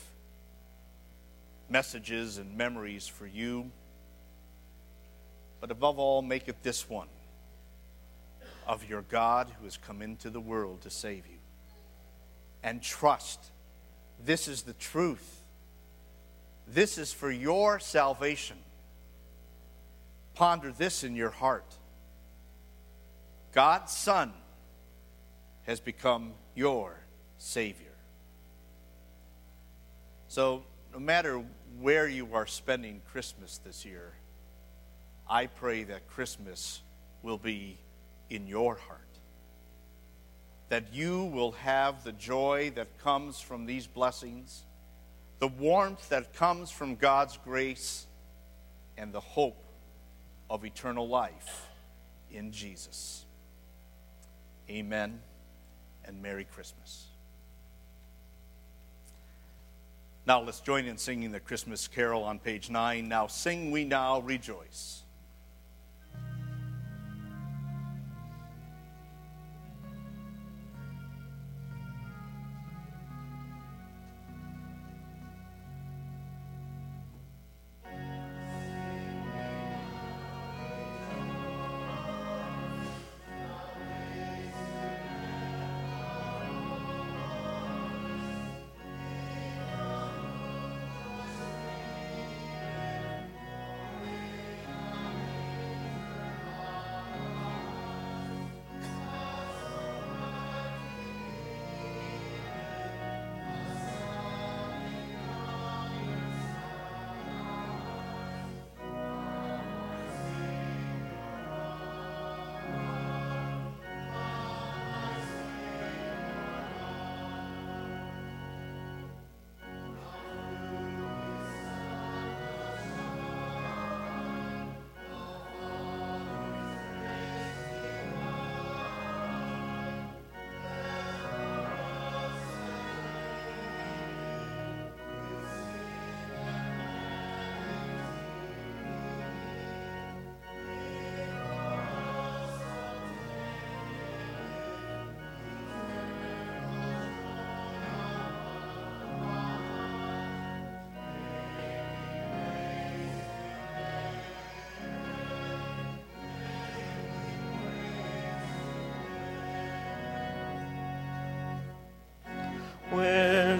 [1.68, 3.70] messages and memories for you,
[5.60, 7.08] but above all, make it this one
[8.68, 11.38] of your God who has come into the world to save you.
[12.62, 13.50] And trust
[14.24, 15.42] this is the truth.
[16.66, 18.58] This is for your salvation.
[20.34, 21.76] Ponder this in your heart.
[23.52, 24.32] God's Son
[25.64, 26.98] has become your
[27.38, 27.86] Savior.
[30.28, 30.62] So,
[30.92, 31.42] no matter
[31.80, 34.12] where you are spending Christmas this year,
[35.28, 36.82] I pray that Christmas
[37.22, 37.78] will be
[38.30, 39.00] in your heart.
[40.68, 44.64] That you will have the joy that comes from these blessings,
[45.38, 48.06] the warmth that comes from God's grace,
[48.96, 49.64] and the hope
[50.50, 51.66] of eternal life
[52.30, 53.24] in Jesus.
[54.68, 55.20] Amen
[56.04, 57.06] and Merry Christmas.
[60.26, 63.08] Now let's join in singing the Christmas carol on page 9.
[63.08, 65.02] Now sing we now rejoice.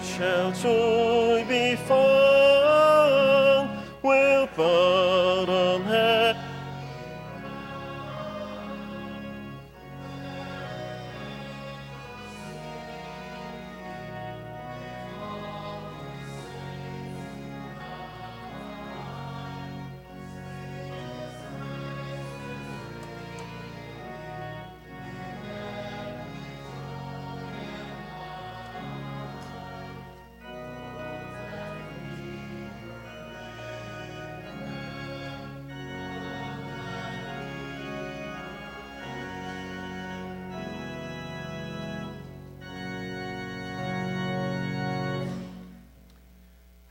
[0.02, 2.07] Shall joy be found?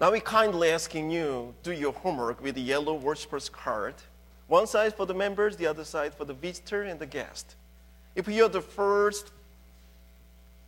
[0.08, 3.94] Now we kindly asking you do your homework with the yellow worshippers card.
[4.48, 7.58] One side for the members, the other side for the visitor and the guest.
[8.16, 9.32] If you're the first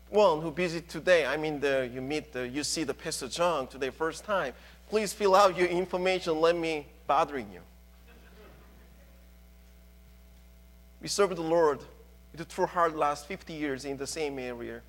[0.09, 3.67] one who visit today, I mean the, you meet the, you see the Pastor John
[3.67, 4.51] today first time,
[4.89, 6.41] please fill out your information.
[6.41, 7.61] Let me bothering you.
[11.01, 11.79] We served the Lord
[12.33, 14.81] with a true heart last 50 years in the same area.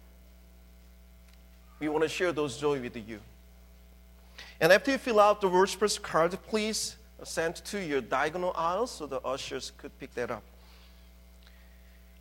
[1.78, 3.20] We want to share those joy with you.
[4.60, 9.06] And after you fill out the worshiper's card, please send to your diagonal aisle so
[9.06, 10.42] the ushers could pick that up.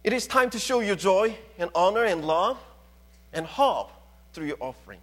[0.03, 2.57] It is time to show your joy and honor and love
[3.34, 3.91] and hope
[4.34, 4.99] through your offering.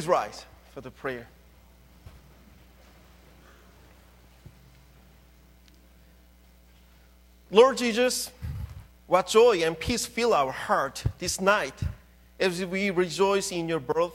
[0.00, 1.28] Please rise for the prayer.
[7.50, 8.30] Lord Jesus,
[9.06, 11.74] what joy and peace fill our heart this night
[12.38, 14.14] as we rejoice in your birth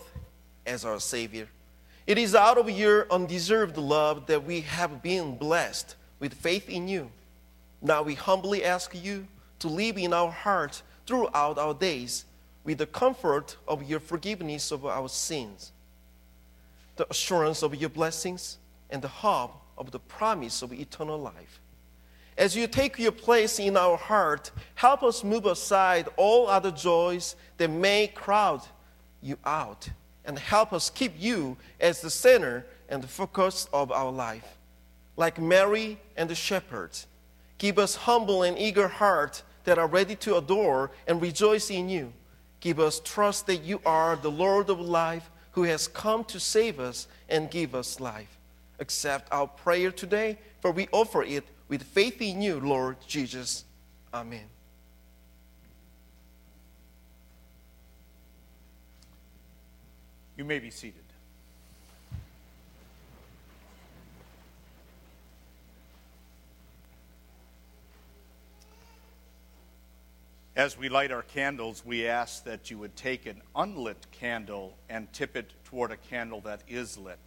[0.66, 1.48] as our Savior.
[2.08, 6.88] It is out of your undeserved love that we have been blessed with faith in
[6.88, 7.12] you.
[7.84, 9.28] Now we humbly ask you
[9.60, 12.26] to live in our hearts throughout our days
[12.66, 15.72] with the comfort of your forgiveness of our sins,
[16.96, 18.58] the assurance of your blessings,
[18.90, 21.60] and the hope of the promise of eternal life.
[22.38, 27.36] As you take your place in our heart, help us move aside all other joys
[27.58, 28.62] that may crowd
[29.22, 29.90] you out,
[30.26, 34.58] and help us keep you as the center and the focus of our life.
[35.18, 37.08] Like Mary and the shepherds,
[37.58, 42.12] give us humble and eager hearts that are ready to adore and rejoice in you.
[42.60, 46.82] Give us trust that you are the Lord of life who has come to save
[46.82, 48.38] us and give us life.
[48.80, 53.64] Accept our prayer today, for we offer it with faith in you, Lord Jesus.
[54.14, 54.44] Amen.
[60.36, 61.05] You may be seated.
[70.56, 75.12] As we light our candles, we ask that you would take an unlit candle and
[75.12, 77.20] tip it toward a candle that is lit.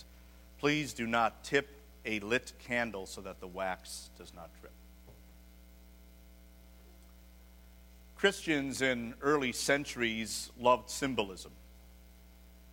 [0.58, 1.68] Please do not tip
[2.06, 4.72] a lit candle so that the wax does not drip.
[8.16, 11.52] Christians in early centuries loved symbolism.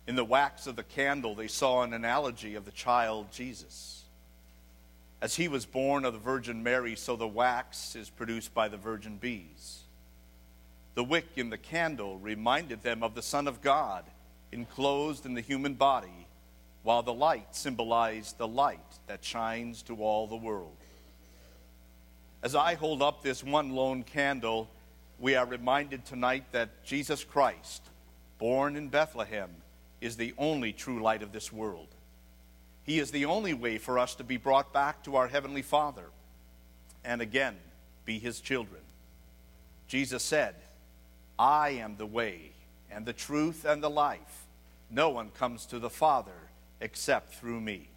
[0.06, 4.04] In the wax of the candle, they saw an analogy of the child Jesus.
[5.20, 8.76] As he was born of the Virgin Mary, so the wax is produced by the
[8.78, 9.82] virgin bees.
[10.96, 14.04] The wick in the candle reminded them of the Son of God,
[14.50, 16.26] enclosed in the human body,
[16.82, 20.74] while the light symbolized the light that shines to all the world.
[22.42, 24.70] As I hold up this one lone candle,
[25.18, 27.82] we are reminded tonight that Jesus Christ,
[28.38, 29.50] born in Bethlehem,
[30.00, 31.88] is the only true light of this world.
[32.84, 36.06] He is the only way for us to be brought back to our Heavenly Father
[37.04, 37.56] and again
[38.06, 38.80] be His children.
[39.88, 40.54] Jesus said,
[41.38, 42.52] I am the way
[42.90, 44.46] and the truth and the life.
[44.90, 46.32] No one comes to the Father
[46.80, 47.88] except through me.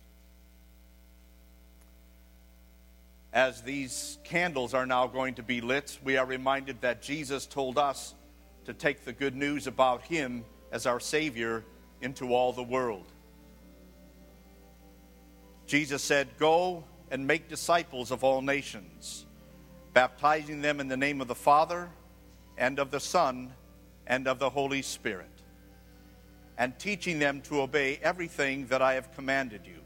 [3.31, 7.77] As these candles are now going to be lit, we are reminded that Jesus told
[7.77, 8.15] us
[8.65, 11.63] to take the good news about Him as our Savior
[12.01, 13.05] into all the world.
[15.67, 19.25] Jesus said, Go and make disciples of all nations,
[19.93, 21.89] baptizing them in the name of the Father
[22.59, 23.51] and of the Son
[24.05, 25.31] and of the Holy Spirit,
[26.57, 29.79] and teaching them to obey everything that I have commanded you.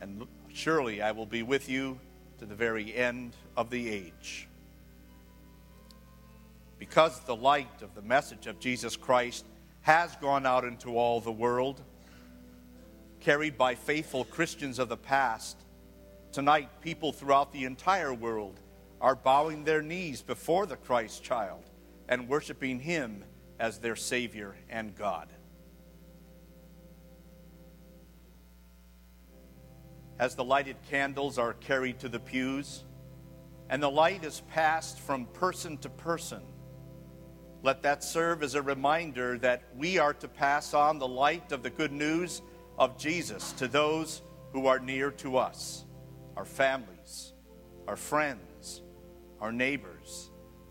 [0.00, 1.98] And surely I will be with you
[2.38, 4.48] to the very end of the age.
[6.78, 9.46] Because the light of the message of Jesus Christ
[9.82, 11.80] has gone out into all the world,
[13.20, 15.56] carried by faithful Christians of the past,
[16.32, 18.58] tonight people throughout the entire world
[19.04, 21.62] are bowing their knees before the Christ child
[22.08, 23.22] and worshiping him
[23.60, 25.28] as their Savior and God.
[30.18, 32.84] As the lighted candles are carried to the pews
[33.68, 36.40] and the light is passed from person to person,
[37.62, 41.62] let that serve as a reminder that we are to pass on the light of
[41.62, 42.40] the good news
[42.78, 44.22] of Jesus to those
[44.54, 45.84] who are near to us,
[46.38, 47.34] our families,
[47.86, 48.53] our friends
[49.44, 50.30] our neighbors,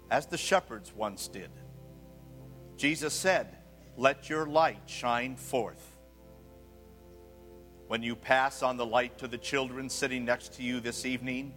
[0.09, 1.51] as the shepherds once did.
[2.76, 3.55] Jesus said,
[3.97, 5.95] Let your light shine forth.
[7.86, 11.53] When you pass on the light to the children sitting next to you this evening,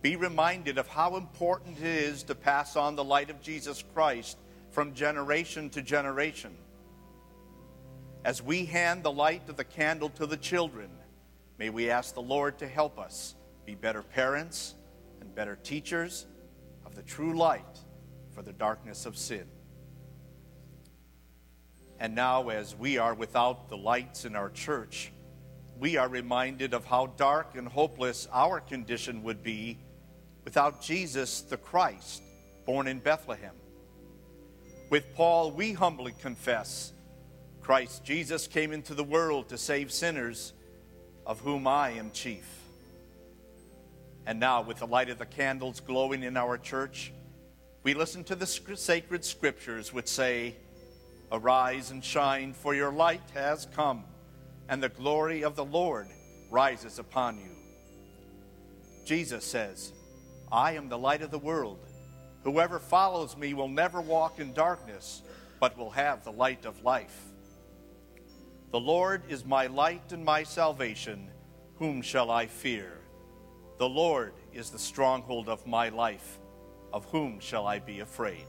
[0.00, 4.38] be reminded of how important it is to pass on the light of Jesus Christ
[4.70, 6.56] from generation to generation.
[8.24, 10.88] As we hand the light of the candle to the children,
[11.58, 13.34] may we ask the Lord to help us
[13.66, 14.74] be better parents
[15.24, 16.26] and better teachers
[16.84, 17.78] of the true light
[18.34, 19.46] for the darkness of sin.
[21.98, 25.12] And now, as we are without the lights in our church,
[25.78, 29.78] we are reminded of how dark and hopeless our condition would be
[30.44, 32.22] without Jesus the Christ,
[32.66, 33.54] born in Bethlehem.
[34.90, 36.92] With Paul, we humbly confess
[37.62, 40.52] Christ Jesus came into the world to save sinners,
[41.24, 42.63] of whom I am chief.
[44.26, 47.12] And now, with the light of the candles glowing in our church,
[47.82, 50.56] we listen to the sacred scriptures which say,
[51.30, 54.04] Arise and shine, for your light has come,
[54.68, 56.06] and the glory of the Lord
[56.50, 57.50] rises upon you.
[59.04, 59.92] Jesus says,
[60.50, 61.78] I am the light of the world.
[62.44, 65.22] Whoever follows me will never walk in darkness,
[65.60, 67.20] but will have the light of life.
[68.70, 71.30] The Lord is my light and my salvation.
[71.76, 72.98] Whom shall I fear?
[73.76, 76.38] The Lord is the stronghold of my life.
[76.92, 78.46] Of whom shall I be afraid?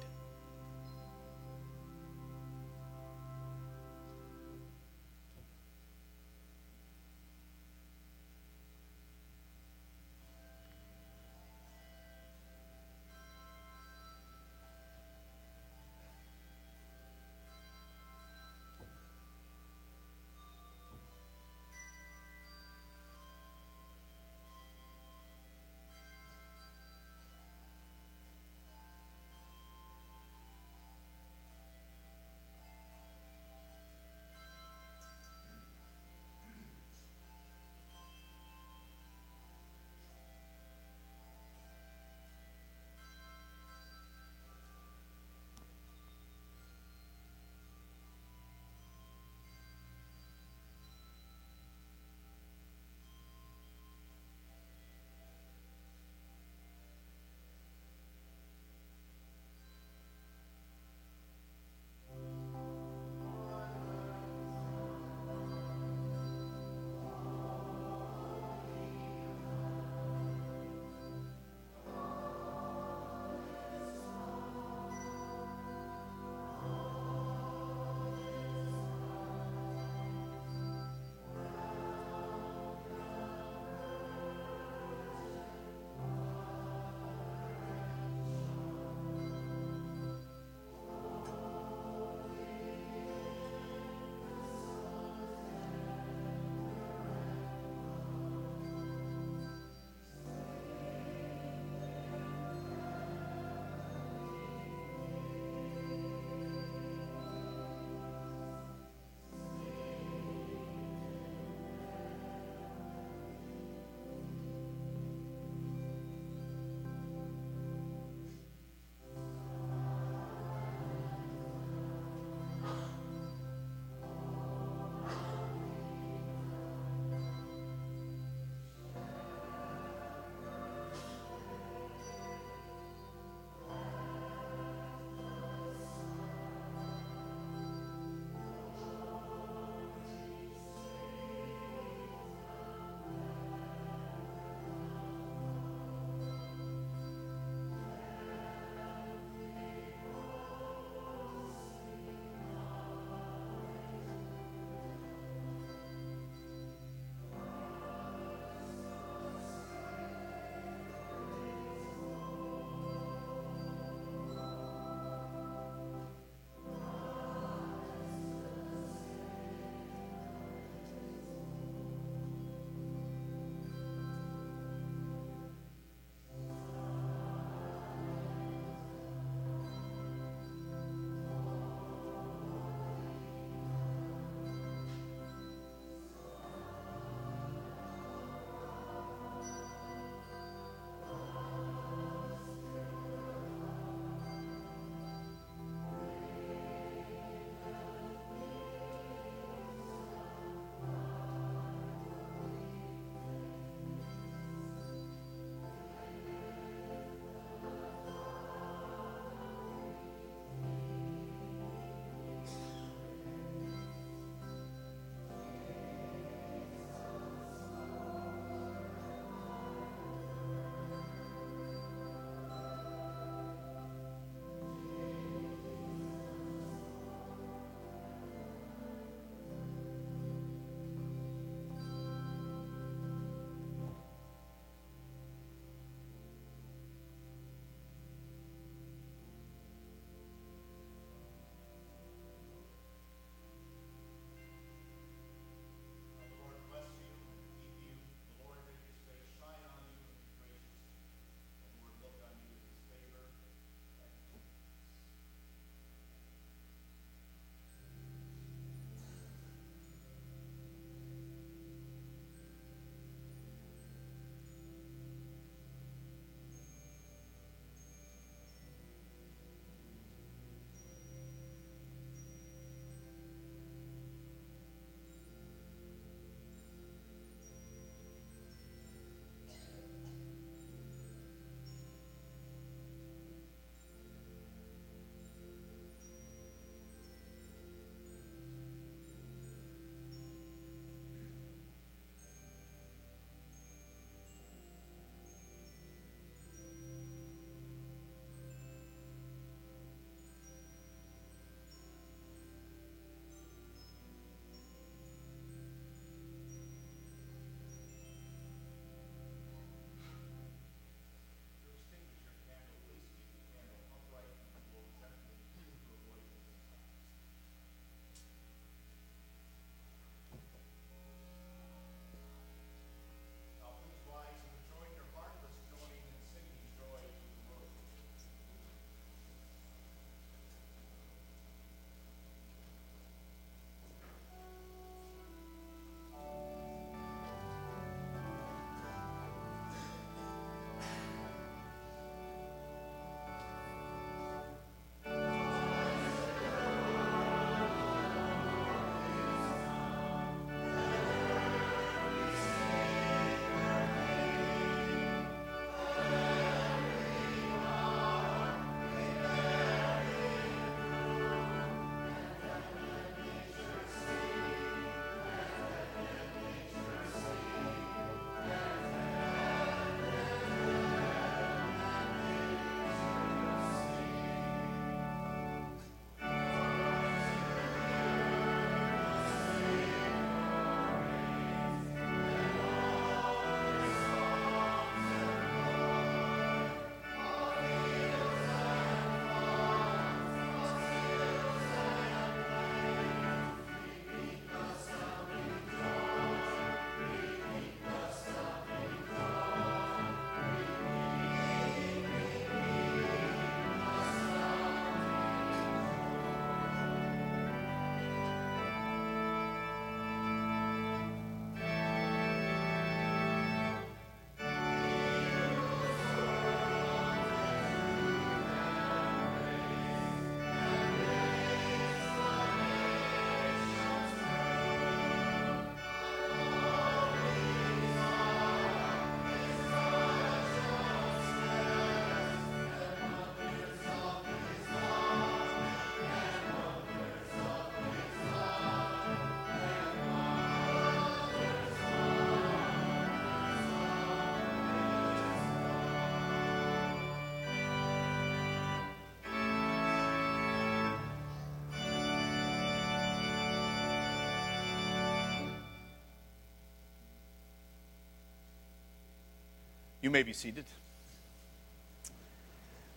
[460.06, 460.66] You may be seated.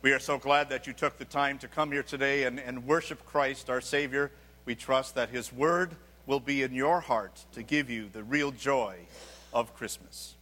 [0.02, 2.86] We are so glad that you took the time to come here today and, and
[2.86, 4.30] worship Christ, our Savior.
[4.66, 5.92] We trust that His Word
[6.26, 8.96] will be in your heart to give you the real joy
[9.54, 10.34] of Christmas.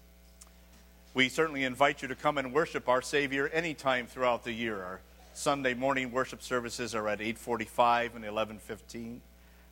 [1.14, 4.82] We certainly invite you to come and worship our Savior anytime throughout the year.
[4.82, 5.00] Our
[5.34, 9.20] Sunday morning worship services are at 8:45 and 11:15.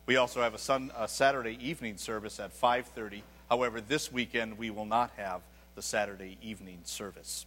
[0.05, 3.21] We also have a, sun, a Saturday evening service at 5:30.
[3.49, 5.41] However, this weekend we will not have
[5.75, 7.45] the Saturday evening service.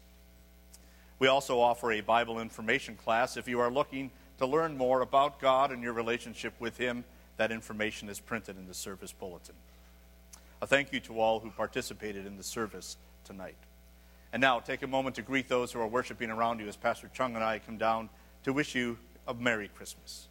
[1.19, 3.37] We also offer a Bible information class.
[3.37, 7.05] If you are looking to learn more about God and your relationship with Him,
[7.39, 9.55] that information is printed in the service bulletin.
[10.61, 13.57] A thank you to all who participated in the service tonight.
[14.33, 17.11] And now, take a moment to greet those who are worshiping around you as Pastor
[17.15, 18.11] Chung and I come down
[18.45, 20.29] to wish you a Merry Christmas.